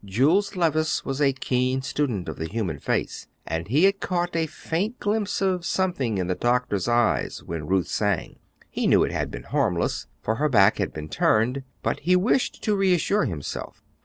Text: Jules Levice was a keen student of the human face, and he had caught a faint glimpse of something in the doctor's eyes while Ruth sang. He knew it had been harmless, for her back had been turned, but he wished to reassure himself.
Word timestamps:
Jules 0.03 0.55
Levice 0.55 1.05
was 1.05 1.21
a 1.21 1.31
keen 1.31 1.83
student 1.83 2.27
of 2.27 2.37
the 2.37 2.47
human 2.47 2.79
face, 2.79 3.27
and 3.45 3.67
he 3.67 3.83
had 3.83 3.99
caught 3.99 4.35
a 4.35 4.47
faint 4.47 4.99
glimpse 4.99 5.43
of 5.43 5.63
something 5.63 6.17
in 6.17 6.25
the 6.25 6.33
doctor's 6.33 6.87
eyes 6.87 7.43
while 7.43 7.59
Ruth 7.59 7.87
sang. 7.87 8.39
He 8.71 8.87
knew 8.87 9.03
it 9.03 9.11
had 9.11 9.29
been 9.29 9.43
harmless, 9.43 10.07
for 10.23 10.37
her 10.37 10.49
back 10.49 10.79
had 10.79 10.91
been 10.91 11.07
turned, 11.09 11.61
but 11.83 11.99
he 11.99 12.15
wished 12.15 12.63
to 12.63 12.75
reassure 12.75 13.25
himself. 13.25 13.83